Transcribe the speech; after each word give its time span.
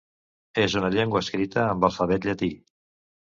És 0.61 0.75
una 0.79 0.89
llengua 0.95 1.21
escrita 1.25 1.67
amb 1.75 1.87
alfabet 1.89 2.27
llatí. 2.31 2.51